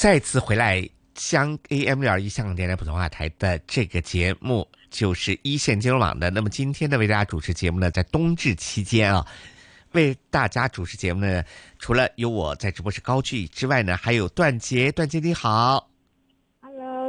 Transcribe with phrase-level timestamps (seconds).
[0.00, 6.30] 再次回来，将 AM 六二一香港电台普通话台的这个节目就是一线金融网的。
[6.30, 9.26] 那么今天呢，为大家主持节目呢，在冬至期间啊，
[9.92, 11.44] 为大家主持节目呢，
[11.78, 15.89] 除了有我在直播室高聚之外呢，还有段杰，段杰你好。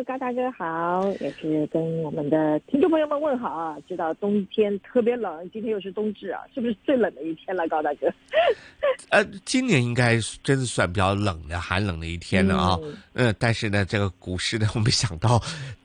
[0.04, 3.77] 高大哥好，也是跟我们的听众朋友们问好啊！
[3.88, 7.67] 知道冬天特别冷，今天又是冬至啊，是不是最冷的一天了？
[7.67, 8.11] 高大哥，
[9.09, 12.80] 呃，今年应该真的算比较冷的、寒冷的一天了啊。
[13.13, 15.41] 嗯，但是呢，这个股市呢，我没想到，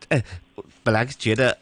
[0.08, 0.22] 哎，
[0.82, 1.56] 本来觉得。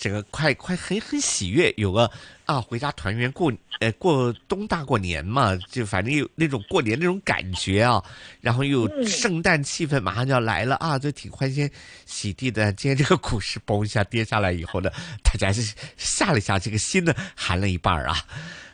[0.00, 2.10] 这个快快很很喜悦，有个
[2.46, 8.02] 啊回家团圆过呃过冬大过年嘛，就反正有那种过年那种感觉啊，
[8.40, 11.70] 然后又圣诞气氛马上就要来了啊，就挺欢天
[12.06, 12.72] 喜地的。
[12.72, 14.90] 今天这个股市嘣一下跌下来以后呢，
[15.22, 18.24] 大家是吓了一下，这个心呢寒了一半啊。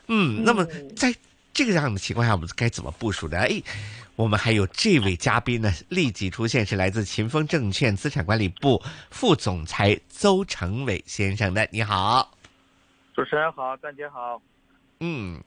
[0.07, 1.13] 嗯，那么在
[1.52, 3.37] 这个样的情况下，我们该怎么部署呢？
[3.38, 3.61] 哎。
[4.16, 11.68] 我们还有这位嘉宾呢，立即出现，是来自秦风证券资产管理部副总裁邹成伟先生的。
[11.71, 12.32] 你好，
[13.15, 14.40] 主持人好，段姐好。
[15.01, 15.38] 嗯，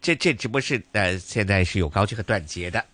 [0.00, 2.84] 这这直播室呃，现在是有高居和段杰的。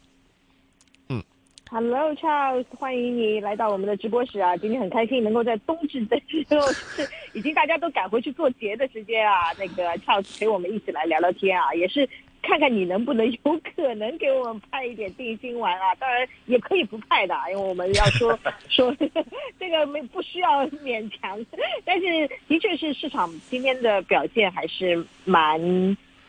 [1.10, 1.22] 嗯
[1.68, 4.56] ，Hello Charles，欢迎你来到我们的直播室啊！
[4.56, 12.08] 今天很开心能够在冬至的时候，是已经大家都赶回去做节的时间啊，那个 Charles 陪我们一起来聊聊天啊，也是。
[12.48, 15.94] 看看你能不能有可能给我们派一点定心丸啊？
[15.96, 18.36] 当然也可以不派的，因为我们要说
[18.70, 18.90] 说
[19.60, 21.38] 这个没不需要勉强。
[21.84, 25.60] 但是的确是市场今天的表现还是蛮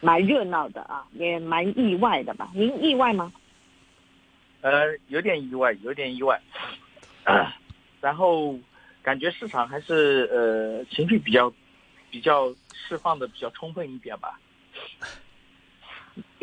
[0.02, 2.52] 蛮热闹的啊，也蛮意外的吧？
[2.54, 3.32] 您意外吗？
[4.60, 6.38] 呃，有点意外，有点意外。
[8.02, 8.60] 然后
[9.02, 11.50] 感觉市场还是呃情绪比较
[12.12, 14.38] 比较释放的比较充分一点吧。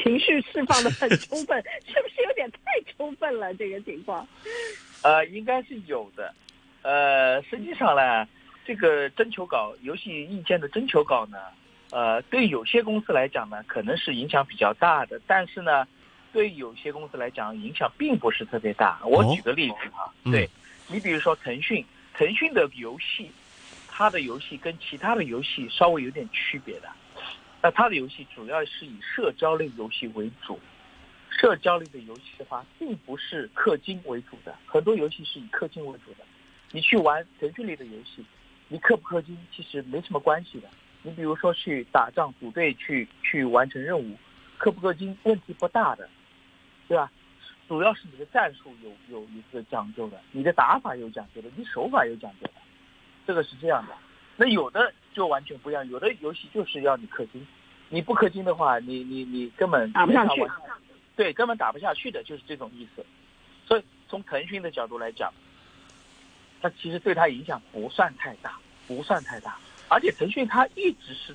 [0.02, 2.58] 情绪释放的很充分， 是不是有点太
[2.92, 3.52] 充分了？
[3.54, 4.26] 这个情况，
[5.02, 6.34] 呃，应该是有的。
[6.82, 8.28] 呃，实际上呢，
[8.64, 11.38] 这个征求稿、游戏意见的征求稿呢，
[11.90, 15.86] 呃，对有些公司来讲呢，可能是影响比较大的，但是呢，
[16.32, 19.00] 对有些公司来讲，影响并不是特别大。
[19.04, 20.48] 我举个例子啊，对
[20.86, 21.84] 你比如说腾讯，
[22.14, 23.30] 腾讯的游戏，
[23.88, 26.88] 它的游戏跟其他的游戏稍微有点区别的。
[27.66, 30.56] 那它的游戏主要是以社交类游戏为主，
[31.28, 36.18] 社交类的游戏的话，并不是氪金为主的，很多游戏是以氪金为主的。
[36.70, 38.24] 你去玩腾讯类的游戏，
[38.68, 40.68] 你氪不氪金其实没什么关系的。
[41.02, 44.16] 你比如说去打仗组队去去完成任务，
[44.60, 46.08] 氪不氪金问题不大的，
[46.86, 47.10] 对吧？
[47.66, 52.52] 主要是你的战术有有一个讲究的，你的打法有讲究的，你手法有讲究的，
[53.26, 53.92] 这个是这样的。
[54.38, 57.44] 那有的就完全不一样，有的游戏就是要你氪金。
[57.88, 60.44] 你不氪金的话，你你你根本打不下去，
[61.14, 63.06] 对，根本打不下去的，就是这种意思。
[63.64, 65.32] 所以从腾讯的角度来讲，
[66.60, 68.58] 它其实对它影响不算太大，
[68.88, 69.56] 不算太大。
[69.88, 71.34] 而且腾讯它一直是，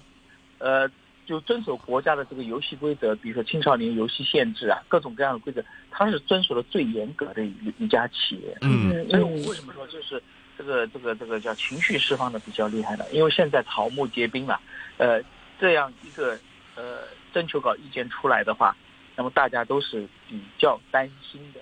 [0.58, 0.90] 呃，
[1.26, 8.58] 就遵守国家的这个游戏规则，比如说青少年游戏限制啊，各种各样的规则，它是遵守的最严格的一一家企业。
[8.60, 10.22] 嗯，所以我为什么说就是
[10.58, 13.10] 这个这个这个叫情绪释放的比较厉害的？
[13.12, 14.60] 因为现在草木皆兵了，
[14.98, 15.22] 呃。
[15.62, 16.38] 这样一个
[16.76, 18.76] 呃征求稿意见出来的话，
[19.16, 21.60] 那么大家都是比较担心的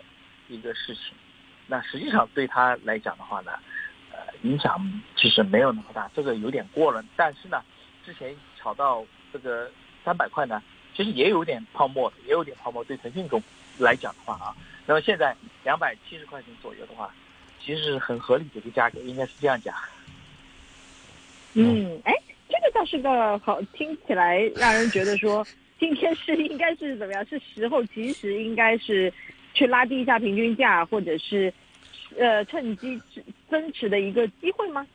[0.47, 1.13] 一个事情。
[1.67, 3.51] 那实际上对他来讲的话呢，
[4.13, 4.81] 呃，影响
[5.17, 7.03] 其实没有那么大，这个有点过了。
[7.17, 7.61] 但是呢，
[8.05, 9.69] 之前炒到这个
[10.05, 10.63] 三百块呢，
[10.95, 12.81] 其实也有点泡沫，也有点泡沫。
[12.85, 13.43] 对腾讯中
[13.77, 14.55] 来讲的话啊，
[14.85, 15.35] 那么现在
[15.65, 17.13] 两百七十块钱左右的话，
[17.59, 19.75] 其实是很合理的一个价格，应该是这样讲。
[21.55, 22.13] 嗯，哎。
[22.79, 25.45] 这个倒是个好，听起来让人觉得说，
[25.79, 27.25] 今天是应该是怎么样？
[27.27, 29.11] 是时候其实应该是
[29.53, 31.53] 去拉低一下平均价，或者是
[32.17, 33.01] 呃趁机
[33.49, 34.85] 增持的一个机会吗？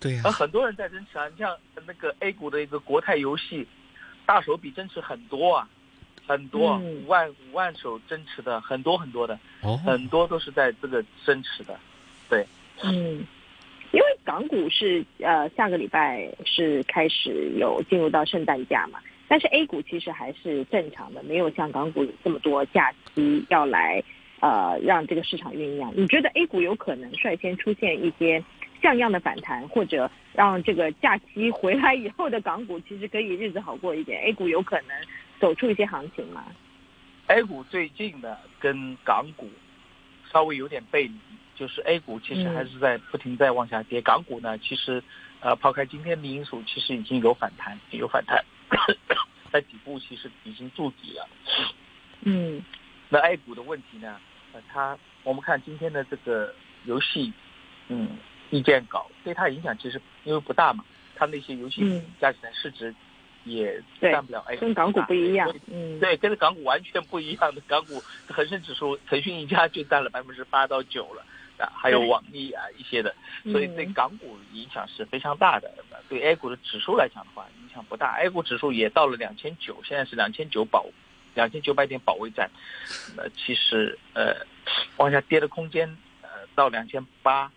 [0.00, 1.54] 对呀，很多人在增持啊，像
[1.86, 3.66] 那个 A 股的一个国泰游戏，
[4.24, 5.68] 大手笔增持很多啊，
[6.26, 9.38] 很多五万五万手增持的很多很多的，
[9.84, 11.78] 很多都是在这个增持的，
[12.30, 12.46] 对，
[12.82, 13.22] 嗯。
[14.24, 24.02] 港股是呃下个礼拜是开始有进入到圣诞假嘛，但是 A 股其实还是正常的，没有像港股有这么多假期要来
[24.40, 25.92] 呃让这个市场酝酿。
[25.96, 28.44] 你觉得 A 股有可能率先出现一些
[28.82, 34.88] 像样的反弹，或者让这个假期回来以后的港股其实可以日子好过一点？A 股有可能
[35.40, 36.44] 走出一些行情吗
[37.26, 39.48] ？A 股最近呢跟港股
[40.30, 41.14] 稍微有点背离。
[41.60, 45.02] 就是 A 股其实还是在不停在往下跌，港股呢其实，
[45.40, 48.42] 呃，抛开今天的因素，其实已经有反弹，有反弹，
[49.52, 51.28] 在底部其实已经筑底了。
[52.22, 52.64] 嗯，
[53.10, 54.18] 那 A 股的问题呢，
[54.54, 56.54] 呃，它我们看今天的这个
[56.86, 57.30] 游戏，
[57.88, 58.08] 嗯，
[58.48, 60.82] 意见稿对它影响其实因为不大嘛，
[61.14, 61.82] 它那些游戏
[62.18, 62.94] 加起来市值
[63.44, 64.42] 也占不了。
[64.48, 65.54] 哎，跟港股不一样。
[65.70, 67.60] 嗯，对，跟港股完全不一样的。
[67.68, 71.22] 港股恒生指数，腾讯一家就占了百分之八到九了。
[71.74, 73.14] 还有网易啊一些的，
[73.44, 75.70] 所以对港股影响是非常大的。
[76.08, 78.18] 对 A 股的指数来讲的话，影响不大。
[78.20, 80.86] A 股指数也到了两千九，现在是两千九保，
[81.34, 82.50] 两千九百点保卫战。
[83.16, 84.44] 那其实呃，
[84.96, 85.88] 往下跌的空间
[86.22, 87.50] 呃到两千八，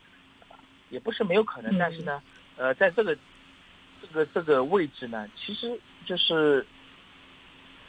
[0.90, 1.78] 也不是没有可能。
[1.78, 2.22] 但是呢，
[2.58, 3.18] 呃，在这个
[4.02, 6.66] 这个这个位置呢，其实就是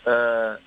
[0.04, 0.58] 呃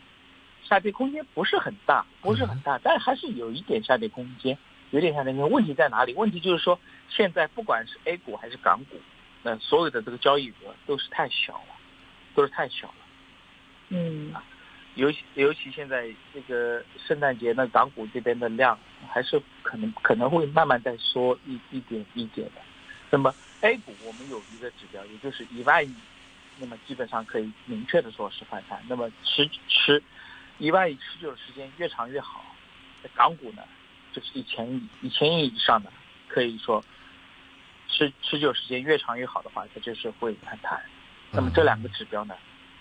[0.63, 4.55] 下跌空间不是很大，不是很大，但还是有一点下跌空间。
[4.91, 6.13] 有点像那个问题在哪里？
[6.13, 6.79] 问题就是说，
[7.09, 8.99] 现在不管是 A 股还是港股，
[9.43, 11.75] 那所有的这个交易额都是太小了，
[12.33, 12.95] 都是太小了。
[13.89, 14.33] 嗯，
[14.95, 18.77] 尤其尤其现在这个圣诞节，那港股这边的量
[19.09, 22.61] 还是可能可能会慢慢在缩一一点一点的。
[23.09, 25.93] 那么 A 股我们有一个指标，也就是一万亿，
[26.59, 28.81] 那么基本上可以明确的说是反弹。
[28.87, 30.01] 那么持持
[30.57, 32.43] 一万亿持久的时间越长越好。
[33.15, 33.61] 港股呢？
[34.13, 35.91] 就是一千亿、一千亿以上的，
[36.27, 36.83] 可以说
[37.87, 40.81] 持持久时间越长越好的话，它就是会反弹。
[41.31, 42.35] 那么这两个指标呢，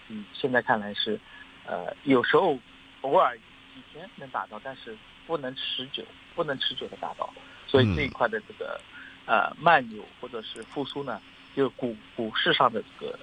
[0.08, 1.20] 嗯，现在看来是，
[1.66, 2.58] 呃，有时候
[3.02, 3.36] 偶尔
[3.74, 4.96] 几天能达到，但是
[5.26, 7.28] 不能持久，不能持久的达到。
[7.66, 8.80] 所以这一块的这个
[9.26, 11.20] 呃慢牛或者是复苏呢，
[11.54, 13.18] 就股股市上的这个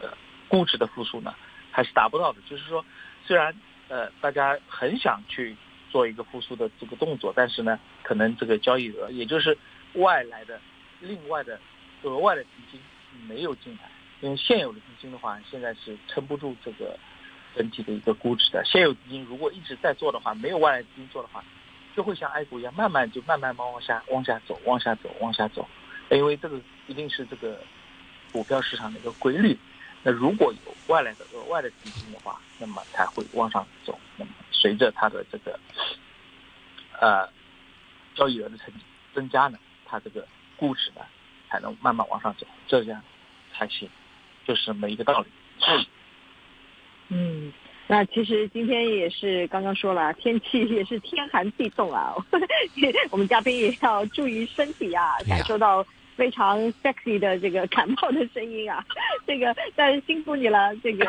[0.00, 0.16] 呃
[0.48, 1.34] 估值的复苏呢，
[1.72, 2.40] 还是达不到的。
[2.48, 2.84] 就是说，
[3.26, 3.54] 虽然
[3.88, 5.56] 呃大家很想去。
[5.90, 9.56] 做一个复苏的这个动作，但是呢，可能这个交易额，也就是
[9.94, 10.60] 外来的、
[11.00, 11.58] 另外的
[12.02, 12.80] 额外的资金
[13.26, 13.90] 没有进来，
[14.20, 16.98] 因为现有的资金的话，现在是撑不住这个
[17.54, 18.62] 整体的一个估值的。
[18.64, 21.42] 现有资金如果一直在做的话，没有外来资金做的话，
[21.94, 25.66] 就会像 A 股一样，慢慢就慢慢慢往下、往下走、往下走、往下走，
[26.10, 27.58] 因为这个一定是这个
[28.32, 29.56] 股票市场的一个规律。
[30.08, 33.98] 那如果有外来的额外的资金的话，那么才会往上走。
[34.16, 35.58] 那么随着它的这个
[37.00, 37.28] 呃
[38.14, 38.72] 交易额的成
[39.12, 40.24] 增加呢，它这个
[40.56, 41.00] 估值呢
[41.48, 43.02] 才能慢慢往上走，这样
[43.52, 43.90] 才行，
[44.46, 45.26] 就是这么一个道理。
[47.08, 47.52] 嗯，
[47.88, 52.14] 那其实今天也是刚刚说了，天气也是天寒地冻啊，
[53.10, 55.84] 我们嘉宾也要注意身体啊，感受到。
[56.16, 58.84] 非常 sexy 的这个感冒的声音啊，
[59.26, 61.04] 这个但是辛苦你了，这个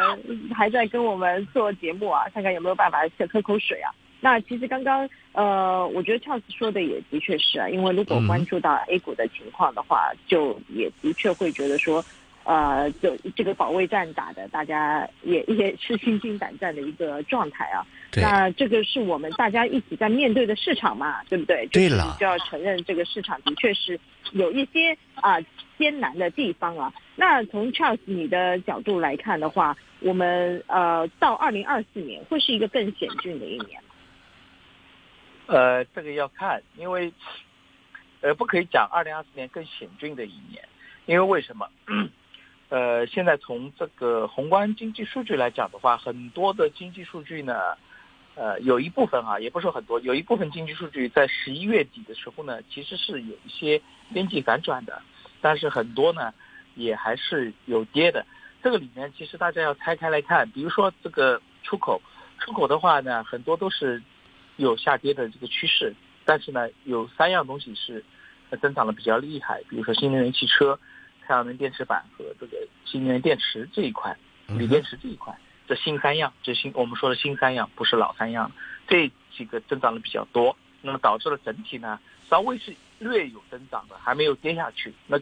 [0.53, 3.89] 还在跟我们做节目啊，看看有没有办法先喝口水啊。
[4.19, 12.03] 那其实刚刚呃，我觉得 Charles 说的也的确是啊，因为如果关注到 A 股的情况的话，就也的确会觉得说。
[12.47, 17.85] 呃，就这个保卫战打的，大家也也是心惊胆战的一个状态啊。
[18.15, 21.67] 那这个是我们大家一起在面对的市场嘛，对不对？
[21.73, 23.99] 对了，就要承认这个市场的确是
[24.31, 25.41] 有一些啊
[25.77, 26.93] 艰难的地方啊。
[27.17, 33.89] 那从 Charles 你的角度来看的话，我们呃到二零二四年会是一个更险峻的一年吗？
[35.47, 37.11] 呃，这个要看，因为
[38.21, 40.63] 呃不可以讲二零二四年更险峻的一年，
[41.07, 41.67] 因为为什么？
[42.69, 47.77] 呃，现在从这个宏观经济数据来讲的话，很多的经济数据呢，
[48.35, 53.81] 呃，有一部分啊，也不是很多，有一部分经济数据在十一月底的时候呢，其实是有一些
[54.13, 55.01] 边际反转的，
[55.39, 56.33] 但是很多呢，
[56.75, 58.25] 也还是有跌的。
[58.61, 62.01] 这个里面其实大家要拆开来看，比如说这个出口，
[62.39, 64.03] 出口的话呢，很多都是
[64.57, 65.95] 有下跌的这个趋势，
[66.25, 68.03] 但是呢，有三样东西是
[68.61, 70.77] 增长的比较厉害，比如说新能源汽车。
[71.27, 74.15] 太阳能电池板和这个新能源电池这一块，
[74.47, 78.49] 锂电池这一块，这新三样，这新我们说的新三样，不是老三样，
[78.87, 84.93] 这几个增长的比较多，那么导致了整体呢稍微是略有增长的，还没有跌下去。
[85.05, 85.19] 那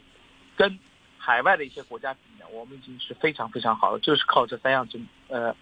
[0.55, 0.77] 跟
[1.17, 5.55] 海外的一些国家比呢，我们已经是非常非常好了，就是靠这三样增呃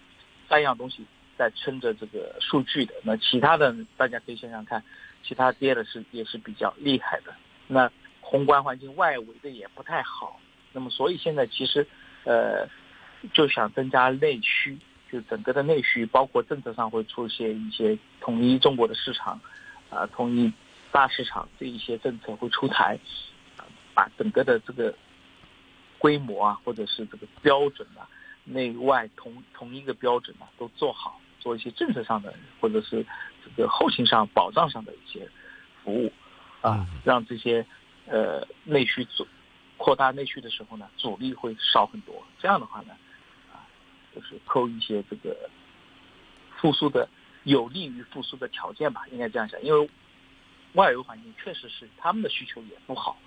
[0.49, 1.05] 三样东西
[1.37, 2.93] 在撑着这个数据的。
[3.03, 4.83] 那其他的大家可以想想看，
[5.23, 7.33] 其他跌的是也是比较厉害的。
[7.65, 7.89] 那。
[8.25, 10.39] 宏观环境外围的也不太好，
[10.71, 11.85] 那么所以现在其实，
[12.23, 12.67] 呃，
[13.33, 14.79] 就想增加内需，
[15.11, 19.39] 就整个的内需，包括政策上会出现一些统一中国的市场，
[19.91, 20.51] 啊，统一
[20.91, 22.97] 大市场这一些政策会出台，
[23.93, 24.95] 把整个的这个
[25.99, 28.07] 规模啊，或者是这个标准啊，
[28.45, 33.05] 内外同同一个标准啊，都做好，做一些政策上的或者是
[33.45, 35.29] 这个后勤上保障上的一些
[35.83, 36.11] 服务，
[36.61, 37.63] 啊，让这些。
[38.05, 39.25] 呃，内需阻
[39.77, 42.23] 扩大内需的时候呢，阻力会少很多。
[42.39, 42.93] 这样的话呢，
[43.51, 43.67] 啊，
[44.13, 45.49] 就是扣一些这个
[46.57, 47.07] 复苏的
[47.43, 49.89] 有利于复苏的条件吧，应该这样想，因为
[50.73, 53.17] 外围环境确实是他们的需求也不好，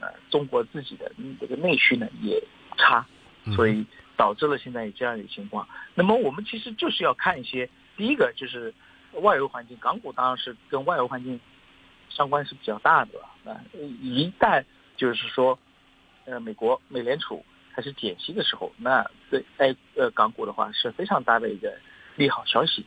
[0.00, 1.10] 呃，中国自己的
[1.40, 2.42] 这个内需呢也
[2.76, 3.04] 差，
[3.54, 3.84] 所以
[4.16, 5.68] 导致了现在有这样一个情况。
[5.94, 8.72] 那么我们其实就是要看一些，第一个就是
[9.14, 11.40] 外围环境，港股当然是跟外围环境
[12.14, 13.18] 相关是比较大的，
[13.50, 14.64] 啊，一旦
[14.96, 15.58] 就是说，
[16.24, 21.76] 呃，美国美联储开始减息的时候，那对哎呃港股的话是非常大的一个
[22.16, 22.84] 利好消息。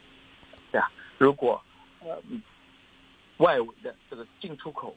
[0.71, 1.63] 对啊，如果
[2.01, 2.21] 呃
[3.37, 4.95] 外围的这个进出口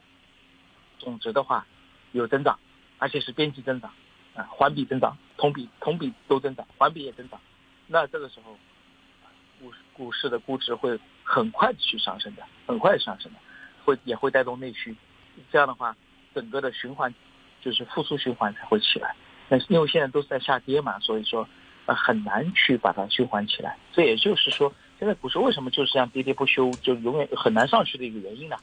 [0.99, 1.66] 总值的话
[2.12, 2.58] 有增长，
[2.99, 3.92] 而且是边际增长
[4.35, 7.40] 啊，环比增长，同比同比都增长，环比也增长，
[7.87, 8.56] 那这个时候
[9.61, 13.38] 股股市的估值会很快的去上升的，很快上升的，
[13.88, 14.95] 会也会带动内需，
[15.50, 15.97] 这样的话
[16.35, 17.12] 整个的循环
[17.62, 19.14] 就是复苏循环才会起来。
[19.49, 21.49] 那因为现在都是在下跌嘛，所以说
[21.87, 23.76] 呃很难去把它循环起来。
[23.92, 24.73] 这也就是说。
[24.99, 28.57] 现在股市为什么就是这样跌跌不休，就永远很难上去的一个原因呢？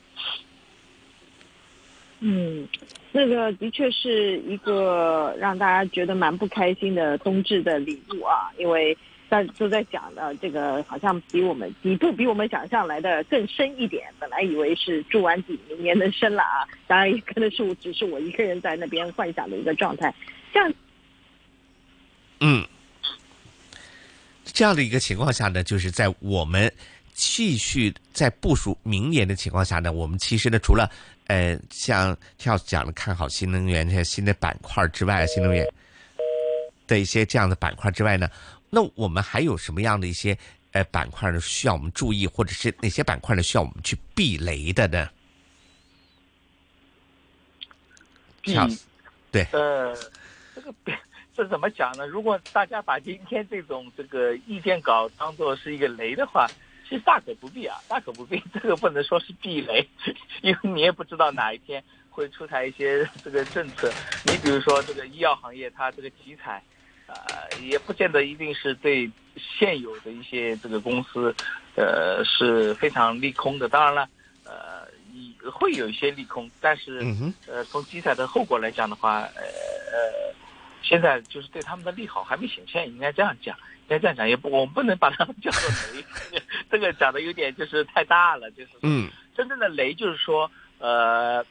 [2.20, 2.68] 嗯，
[3.14, 8.98] 那个的确是一个让大家觉得蛮不开心的冬至的礼物啊，因为
[9.30, 14.08] 大家都在讲的这个好像比我们底部比我们想象来的更深一点。
[14.20, 20.14] 本来以为是筑完底明年能升了啊，当然也可能是我只是我一个人在那边幻想的一个状态。
[20.54, 20.74] 像，
[22.40, 22.66] 嗯。
[24.54, 26.72] 这样的一个情况下呢，就是在我们
[27.14, 30.90] 继续在部署明年的情况下呢，我们其实呢，除了
[31.28, 35.68] 呃像跳讲的看好新能源这些新的板块之外，新能源
[36.88, 38.30] 的一些这样的板块之外呢，
[38.70, 40.38] 那我们还有什么样的一些
[40.72, 45.10] 呃板块呢需要我们注意，或者是哪些板块呢需要我们去避雷的呢？
[48.42, 48.56] 避
[49.32, 49.96] 对呃
[50.54, 50.74] 这个。
[51.38, 52.08] 这怎么讲呢？
[52.08, 56.48] 如果大家把今天这种这个意见稿当做是一个雷的话，
[56.88, 58.42] 其实大可不必啊，大可不必。
[58.56, 59.86] 这个不能说是避雷，
[60.42, 63.92] 因为你也不知道哪一天会出台一些这个政策。
[64.24, 66.64] 你比如说这个医药行业，它这个集采，
[67.08, 67.16] 呃，
[67.62, 71.34] 也不见得一定是对现有的一些这个公司，
[71.76, 73.70] 呃，是非常利空的。
[73.70, 74.10] 当然了，
[74.44, 74.88] 呃，
[75.52, 77.06] 会有一些利空，但是
[77.48, 79.42] 呃，从集采的后果来讲的话，呃
[79.92, 80.36] 呃。
[80.88, 86.06] 现在就是对他们的利好还没显现，应该这样讲，应该这样讲，也不，我们不能把他们叫做雷，
[86.70, 91.44] 这个讲的有点就是太大了，就是，嗯，真正的雷就是说，呃，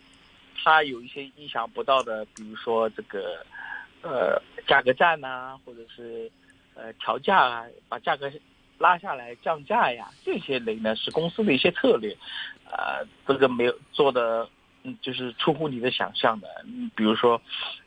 [0.62, 3.44] 它有一些意想不到的，比如说这个，
[4.04, 6.30] 呃，价格战呐，或者是，
[6.75, 8.30] 呃，调价啊，把价格
[8.78, 12.16] 拉下来降价呀，这些雷呢是公司的一些策略，
[12.70, 14.49] 呃，这个没有做的。
[14.87, 16.46] 嗯，就是出乎你的想象的。
[16.66, 17.40] 你比如说，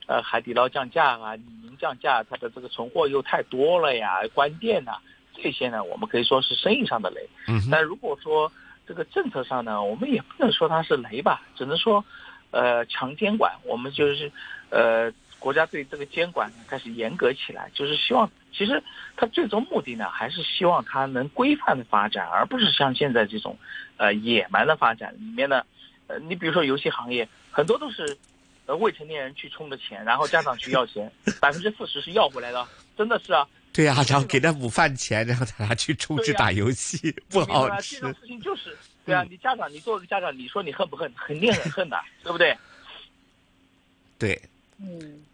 [0.08, 4.94] 呃，海底捞降价啊，李宁降价，它的这个存货又太多了呀，关店呐，
[5.32, 7.30] 这些呢，我们可以说是生意上的雷。
[7.48, 7.62] 嗯。
[7.72, 8.52] 但如果说
[8.88, 12.04] 这个政策上呢，我们也不能说它是雷吧，只能说，
[12.50, 13.54] 呃，强监管。
[13.64, 14.32] 我们就是，
[14.72, 15.12] 呃，
[15.48, 18.84] 国家对这个监管开始严格起来，就是希望，其实
[19.16, 23.58] 它最终目的呢，还是希望它能规范的发展，而不是像现在这种，
[23.96, 25.64] 呃，野蛮的发展里面呢。
[26.08, 28.18] 呃，你比如说游戏行业，很多都是，
[28.66, 33.48] 呃，未成年人去充的钱，然后家长去要钱， 百分之四十是要回来的，真的是啊。
[33.72, 37.96] 对啊，然后给他午饭钱，然后他去充值打游戏，不好吃。
[37.96, 41.10] 这种事情就是，对啊，你家长，你作为家长，你说你恨不恨？
[41.16, 42.58] 肯定很恨的，对不对？
[44.20, 44.42] 对。
[44.80, 45.26] 嗯，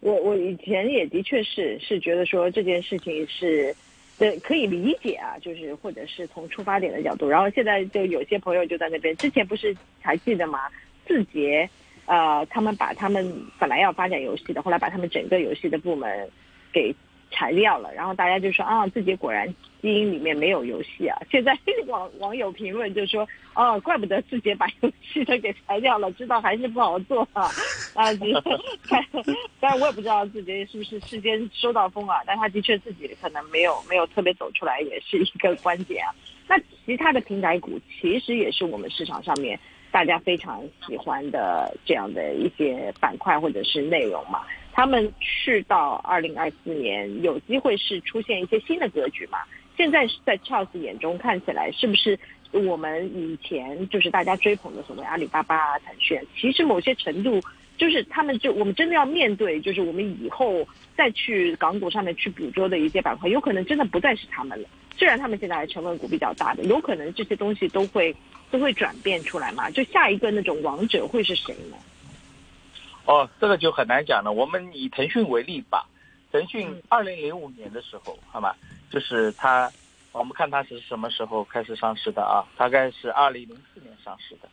[0.00, 3.74] 我我以前也的确是是觉得说这件事情是。
[4.18, 10.68] 对，可以理解啊，就是或者是从出发点的角度，然后现在就有些朋友就在那边，之前不是还记得吗？
[11.06, 11.66] 字节，
[12.04, 13.26] 呃，他们把他们
[13.58, 16.28] 本来要发展游戏的，后来把他们整个游戏的部门
[16.70, 16.94] 给。
[17.30, 19.46] 裁掉了，然后大家就说啊，自己果然
[19.80, 21.16] 基因里面没有游戏啊。
[21.30, 21.56] 现在
[21.86, 27.44] 网网友评论就说，哦，怪不得自己把游戏都给裁掉了，知道还是不好做啊。
[27.94, 28.12] 啊，
[28.90, 29.04] 但
[29.60, 36.14] 但我也不知道自己是不是世间收到风啊，但他的确自己可能没有没有特别走出来，也是一个观点啊。
[36.48, 39.58] 那其他的平台股其实也是我们市场上面
[39.92, 44.42] 大家非常喜欢的这样的一些板块或者是内容嘛。
[44.80, 49.40] 他们去到二零二四年，有机会是出现一些新的格局嘛？
[49.76, 52.18] 现在是在 Charles 眼中看起来，是不是
[52.50, 57.38] 我们以前就是大家追捧的所谓阿里巴巴啊、腾讯，其实某些程度
[57.76, 64.66] 就是他们就我们真的要面对，就是我们以后再去港股上面去捕捉的一些板块，有可能真的不再是他们了。
[64.96, 68.16] 虽然他们现在还成分股比较大的，有可能这些东西都会
[68.50, 69.68] 都会转变出来嘛？
[69.70, 71.76] 就下一个那种王者会是谁呢？
[73.06, 74.32] 哦，这个就很难讲了。
[74.32, 75.86] 我们以腾讯为例吧，
[76.30, 78.56] 腾讯二零零五年的时候，好吧，
[78.90, 79.70] 就是它
[80.12, 82.44] 我们看它是什么时候开始上市的啊？
[82.56, 84.48] 大概是二零零四年上市的，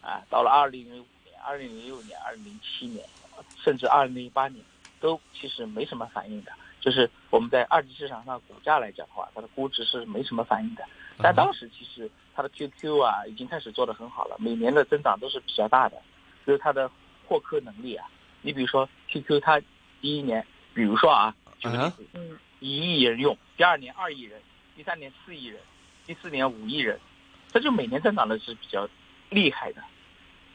[0.00, 3.04] 啊，到了二零零五年、二零零六年、二零零七年，
[3.62, 4.64] 甚至二零零八年，
[5.00, 6.52] 都其实没什么反应的。
[6.80, 10.84] 就是我们在二级市场上股价来讲的话，它的估值是没什么反应的。
[11.16, 15.96] 但当时其实它的 QQ 啊，已经开始做得很好了，每年的增长都是比较大的，
[16.46, 16.90] 就是它的
[17.26, 18.08] 获客能力啊。
[18.42, 19.60] 你比如说 QQ，它
[20.00, 24.40] 第一年，比如说啊，举个例子，嗯，一亿人用，第二年二亿人，
[24.76, 25.60] 第三年四亿人，
[26.06, 26.98] 第四年五亿人，
[27.52, 28.88] 它就每年增长的是比较
[29.30, 29.82] 厉害的，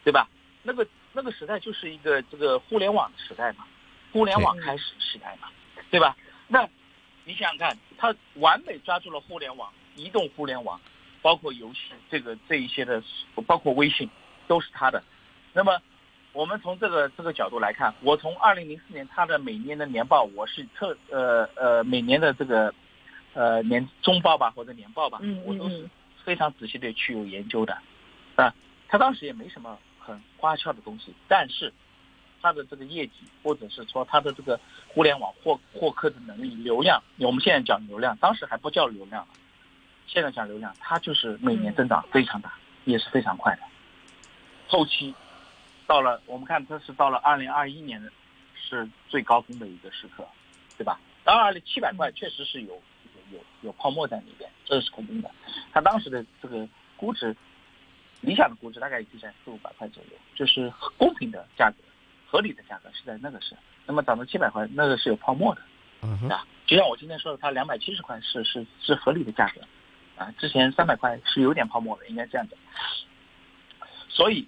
[0.03, 0.27] 对吧？
[0.63, 3.65] 那个那个时代就是一个这个互联网的时代嘛，
[4.11, 5.49] 互联网开始时代嘛。
[5.91, 6.15] 对吧？
[6.47, 6.69] 那，
[7.25, 10.79] 你想想看，它完美抓住了互联网、移动互联网，
[11.19, 11.79] 包括游戏
[12.11, 13.01] 这个这一些的，
[13.47, 14.07] 包括微信，
[14.47, 15.03] 都是它的。
[15.51, 15.81] 那么，
[16.39, 22.73] 我们从这个这个角度来看，我从二零零四年它的每年的年报，我是特呃呃每年的这个
[23.33, 25.85] 呃年中报吧或者年报吧，我都是
[26.23, 27.77] 非常仔细的去有研究的，
[28.37, 28.55] 啊，
[28.87, 31.73] 它当时也没什么很花俏的东西，但是。
[32.41, 39.27] 它的这个业绩，或者是说它的这个互联网获获客的能力、流量，我们现在讲流量，当时还不叫流量，
[40.07, 42.53] 现在讲流量，它就是每年增长非常大，
[42.85, 43.61] 也是非常快的。
[44.69, 45.13] 后期
[45.89, 48.11] 到了，我们看它是到了二零二一年的，
[48.53, 50.23] 是最高峰的一个时刻，
[50.77, 50.99] 对吧？
[51.23, 55.31] 当然了，七百块确实是有有有有泡沫在里边，这是肯定的。
[55.73, 57.35] 它当时的这个估值，
[58.21, 61.77] 理想的估值大概就在四五百块左右，就是公平的价格。
[62.27, 65.61] 合理的价格是在那个时，那么涨到七百块，那个是有泡沫的，
[66.31, 69.61] 啊，就像我今天说的，它两百七十块是是是合理的价格，
[70.15, 72.59] 啊，之前三百块是有点泡沫的，应该这样讲。
[74.09, 74.47] 所以，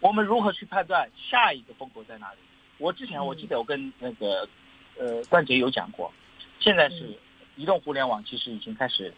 [0.00, 2.38] 我们如何去判断下一个风口在哪里？
[2.78, 4.48] 我之前我记得我跟那个
[4.98, 6.12] 呃段杰有讲过，
[6.60, 7.18] 现在是
[7.56, 9.12] 移动互联网其实已经开始，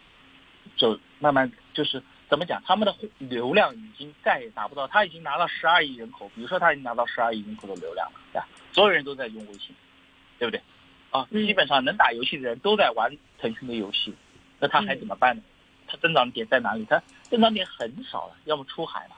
[0.75, 2.01] 就慢慢就是。
[2.31, 2.63] 怎么讲？
[2.65, 8.47] 他们的流量已经再也达不到，他已经拿到十二亿人口，比如说他已经拿到十二亿人口的流量了，对吧？
[8.71, 9.75] 所有人都在用微信，
[10.39, 10.61] 对不对？
[11.09, 14.15] 啊，基本上能打游戏的人都在玩腾讯的游戏，
[14.59, 15.43] 那他还怎么办呢？
[15.87, 16.85] 他增长点在哪里？
[16.85, 19.17] 他增长点很少了，要么出海嘛，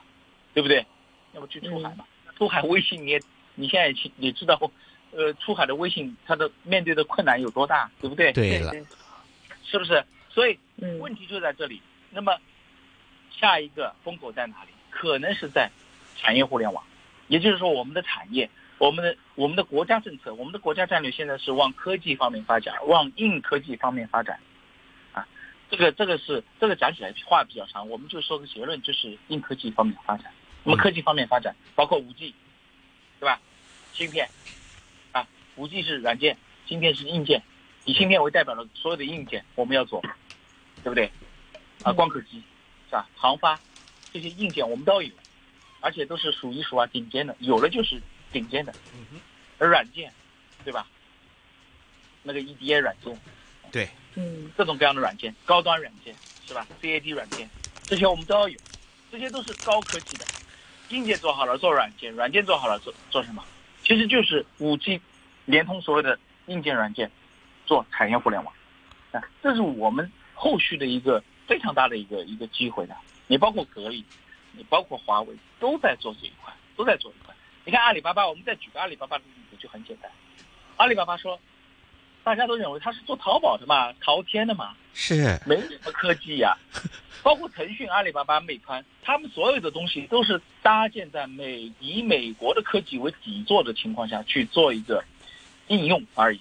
[0.52, 0.84] 对不对？
[1.34, 2.04] 要么去出海嘛。
[2.36, 3.20] 出海微信你也
[3.54, 4.58] 你现在也也知道，
[5.12, 8.32] 呃，出海的微信它的面对的困难有多大，对不对？
[8.32, 8.72] 对了，
[9.64, 10.04] 是不是？
[10.30, 10.58] 所以
[11.00, 11.82] 问题就在这里。
[12.10, 12.36] 那么。
[13.36, 14.70] 下一个风口在哪里？
[14.90, 15.68] 可能是在
[16.16, 16.82] 产业互联网，
[17.26, 24.38] 也就是说，我们的产业，我们的我们的国家政策，我们的国家战略现在是往科技方面发展，往硬科技方面发展，
[25.12, 25.26] 啊，
[25.68, 30.32] 这个这个是这个讲起来话比较长，我们就说个结论，就是硬科技方面发展。
[30.64, 32.34] 那么科技方面发展，包括五 G，
[33.20, 33.40] 对吧？
[33.92, 34.28] 芯片，
[35.12, 37.42] 啊，五 G 是软件，芯片是硬件，
[37.84, 40.00] 以芯片为代表的所有的硬件我们要做，
[40.82, 41.10] 对不对？
[41.82, 42.42] 啊，光刻机。
[42.86, 43.58] 是吧，航发
[44.12, 45.10] 这些硬件我们都有，
[45.80, 48.00] 而且都是数一数二顶尖的，有了就是
[48.32, 48.72] 顶尖的。
[48.94, 49.20] 嗯哼，
[49.58, 50.12] 而软件，
[50.64, 50.86] 对吧？
[52.22, 53.20] 那个 EDA 软件，
[53.72, 56.14] 对，嗯，各种各样的软件，高端软件
[56.46, 57.50] 是吧？CAD 软件，
[57.82, 58.58] 这些我们都要有，
[59.10, 60.24] 这些都是高科技的。
[60.90, 63.44] 硬件做好了做软件，软件做好了做做什么？
[63.82, 65.00] 其实就是五 G
[65.44, 67.10] 连通所有的硬件软件，
[67.66, 68.54] 做产业互联网。
[69.12, 71.22] 啊，这是我们后续的一个。
[71.46, 74.02] 非常大的一个一个机会的，你包括格力，
[74.52, 77.34] 你包括华为都在做这一块，都在做这一块。
[77.66, 80.10] 你看阿里巴巴，我们再举个阿里巴巴的例子就很简单。
[80.78, 81.38] 阿里巴巴说，
[82.24, 86.56] 大家都认为他是做淘宝的嘛，淘天的嘛，是没什么科技呀。
[87.22, 95.02] 包括腾讯、阿里巴巴、美团，他们所有的东西都是搭建在美以美国的科技为底座的情况下去做一个
[95.68, 96.40] 应用而已，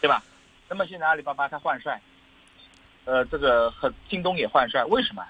[0.00, 0.22] 对吧？
[0.68, 2.00] 那么现在阿里巴巴它换帅。
[3.04, 5.26] 呃，这个和京东也换帅，为什么？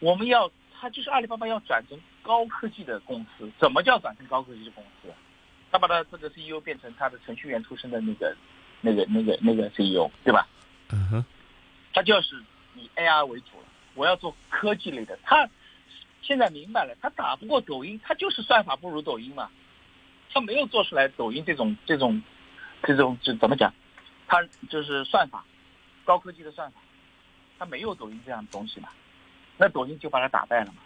[0.00, 3.48] 我们要，它就是阿里巴巴要转成高科技的公司。
[3.60, 5.08] 怎么叫转成高科技的公司？
[5.70, 8.36] 他把他这个 CEO 变成他的程序员出身的那个、
[8.80, 10.46] 那个、那个、那个 CEO，对吧？
[10.92, 11.24] 嗯哼。
[11.92, 12.42] 他就是
[12.74, 15.18] 以 AI 为主了，我要做科技类的。
[15.24, 15.48] 他
[16.22, 19.50] 现在明白了，他打不过抖音，他就是算法不如抖音嘛。
[20.32, 22.22] 他没有做出来抖音这种、这种、
[22.84, 23.72] 这种，这怎么讲？
[24.28, 25.44] 他就是算法。
[26.04, 26.80] 高科技的算法，
[27.58, 28.88] 他没有抖音这样的东西嘛？
[29.56, 30.78] 那抖音就把他打败了嘛？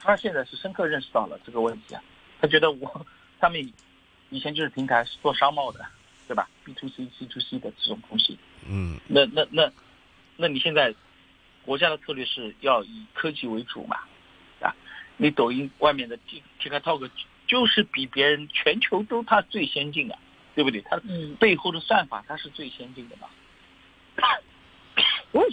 [0.00, 2.02] 他现在是深刻认识到了这个问题啊，
[2.40, 3.06] 他觉得我
[3.38, 3.72] 他们
[4.30, 5.84] 以前就是平台是做商贸的，
[6.26, 9.72] 对吧？B to C、C to C 的这种东西，嗯，那那那，
[10.36, 10.94] 那你现在
[11.64, 13.96] 国家的策略是要以科技为主嘛？
[14.60, 14.74] 啊，
[15.16, 16.18] 你抖音外面的
[16.60, 17.10] TikTok
[17.46, 20.18] 就是比别人全球都它最先进的，
[20.54, 20.80] 对不对？
[20.82, 21.00] 它
[21.38, 23.28] 背后的算法它是最先进的嘛？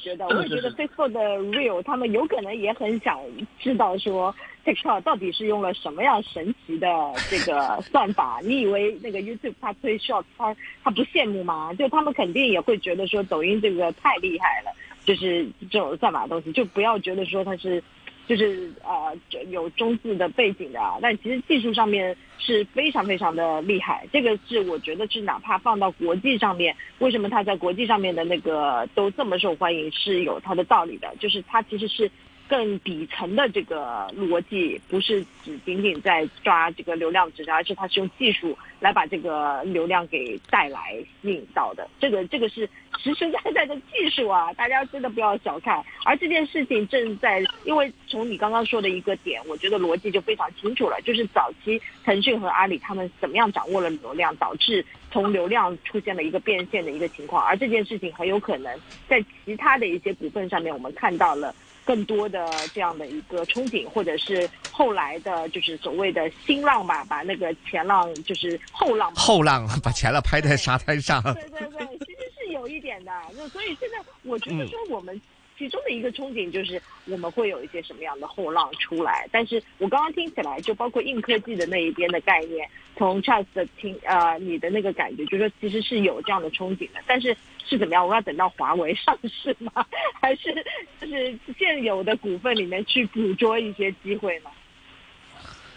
[0.04, 3.20] 我觉得，我也觉得 Facebook 的 Real 他们有可能也很想
[3.60, 4.34] 知道说
[4.66, 6.88] TikTok 到底是用了什么样神奇的
[7.30, 8.40] 这个 算法。
[8.44, 11.74] 你以为那个 YouTube 它推 Short 它它不羡慕吗？
[11.78, 14.72] 就他们肯定也会觉得说抖音这个太厉害了，
[15.06, 17.82] 就是这种算法东西，就不要觉得说它是。
[18.28, 19.16] 就是呃
[19.50, 24.08] 有中字的背景的，但其实技术上面是非常非常的厉害。
[24.12, 31.14] 这个是我觉得是哪怕放到国际上面，为什么它在国际上面的那个都这么受欢迎，是有它的道理的。
[31.20, 32.12] 就是它其实是。
[32.48, 41.88] 更底层的这个逻辑，不是只仅仅在抓这个流量值，而是它是用技术来把这个流量给带来吸引到的。
[42.00, 45.84] 这个这个是实实在在的技术啊，大家真的不要小看。
[46.06, 57.44] 而这件事情正在，因为从你刚刚说的一个点，我觉得逻辑就非常清楚了，就是早期腾讯和阿里他们怎么样掌握了流量，导致从流量出现了一个变现的一个情况。
[57.44, 58.78] 而这件事情很有可能
[59.08, 61.56] 在其他的一些股份上面，我们看到了。
[61.86, 71.22] 更多的这样的一个憧憬，或者是后来的，就是所谓的新浪吧，把那个前浪就是后浪，后浪把前浪拍在沙滩上。
[71.22, 73.12] 对对对，其实是有一点的。
[73.36, 75.20] 那所以现在我觉得说我们。
[75.64, 87.34] 其中的一个憧憬就是我们会有一些什么样的后浪出来，但是我刚刚听起来就包括硬科技的那一边的概念，从 Charles 的听呃你的那个感觉，就是说其实是有这样的憧憬的，但是
[87.66, 88.06] 是怎么样？
[88.06, 89.86] 我要等到华为上市吗？
[90.22, 90.54] 还是
[91.00, 94.50] 就是现有的股份里面去捕捉一些机会呢？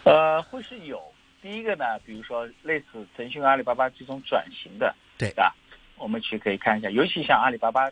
[0.03, 1.01] 呃，会是有。
[1.41, 5.55] 第一个呢，比如说类似腾讯、阿里巴巴这种转型的，对吧？
[5.97, 7.89] 我们去可以看一下，尤其像阿里巴巴。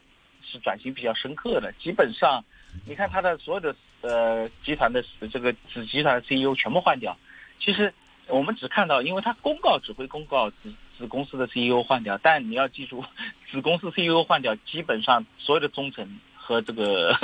[0.50, 2.44] 是转型比较深刻的，基本上，
[2.86, 7.18] 你看它的所有的呃集团的这个子集团的 CEO 全部换掉。
[7.60, 7.94] 其实
[8.28, 13.04] 我们只看到，因为它公告只会公告子子公司的 CEO 换掉，但你要记住，
[13.52, 17.18] 子公司 CEO 换掉，基本上所有的中层和这个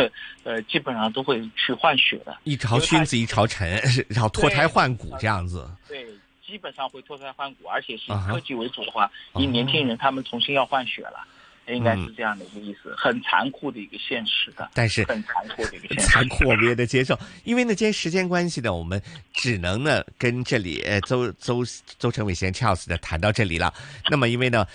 [0.44, 2.38] 呃基本上都会去换血的。
[2.44, 3.80] 一朝君子一朝臣，
[4.10, 5.70] 然后脱胎换骨这样子。
[5.88, 6.08] 对，
[6.46, 11.28] 基本上会脱胎换骨，而且是以科技为主的话，以年轻人他们重新要换血了。
[11.68, 17.18] 应该是这样的一个意思，很残酷的一个现实的，但是很残酷的一个现实，残酷我们也得接受。
[17.44, 19.02] 因为呢，今天时间关系呢，我们
[19.34, 21.64] 只能呢跟这里呃周周
[21.98, 23.74] 周成伟先 Charles 的谈到这里了。
[24.10, 24.68] 那么因为呢，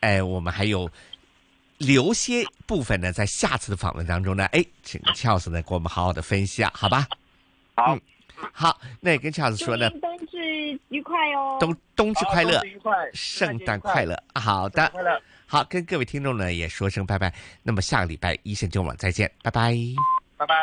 [0.00, 0.88] 哎，我们还有
[1.78, 7.08] 留些部分呢，在下次的访问当中呢，哎，请 Charles 呢给我们好好的分析啊，好吧？
[7.74, 7.98] 好，
[8.52, 14.92] 好，那也跟 Charles 说呢，冬至愉快哦，冬冬至快乐，愉快，圣诞快乐，好的。
[15.54, 17.32] 好，跟各位听众呢也说声拜拜。
[17.62, 19.72] 那么下个礼拜一线就网再见，拜拜，
[20.36, 20.54] 拜拜。